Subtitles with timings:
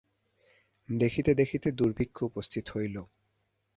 [0.89, 2.95] দেখিতে দেখিতে দুর্ভিক্ষ উপস্থিত হইল।